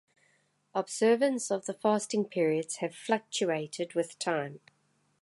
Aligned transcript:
Observance 0.73 1.51
of 1.51 1.67
the 1.67 1.75
fasting 1.75 2.25
periods 2.25 2.77
have 2.77 2.95
fluctuated 2.95 3.93
with 3.93 4.17
time. 4.17 4.59